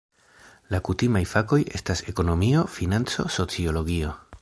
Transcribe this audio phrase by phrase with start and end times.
[0.75, 4.17] La kutimaj fakoj estas ekonomio, financo, sociologio.